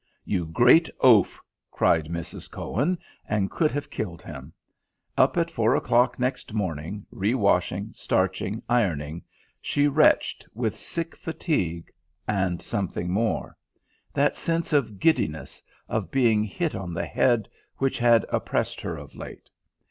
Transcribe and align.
"You 0.25 0.47
great 0.47 0.89
oaf!" 1.01 1.39
cried 1.69 2.05
Mrs. 2.07 2.49
Cohen, 2.49 2.97
and 3.29 3.51
could 3.51 3.69
have 3.71 3.91
killed 3.91 4.23
him. 4.23 4.51
Up 5.15 5.37
at 5.37 5.51
four 5.51 5.75
o'clock 5.75 6.17
next 6.17 6.53
morning, 6.55 7.05
rewashing, 7.11 7.93
starching, 7.93 8.63
ironing, 8.67 9.21
she 9.61 9.87
retched 9.87 10.47
with 10.55 10.75
sick 10.75 11.15
fatigue 11.15 11.91
and 12.27 12.63
something 12.63 13.11
more 13.11 13.55
that 14.11 14.35
sense 14.35 14.73
of 14.73 14.99
giddiness, 14.99 15.61
of 15.87 16.09
being 16.09 16.43
hit 16.45 16.73
on 16.73 16.95
the 16.95 17.05
head 17.05 17.47
which 17.77 17.99
had 17.99 18.25
oppressed 18.31 18.81
her 18.81 18.97
of 18.97 19.13
late. 19.13 19.51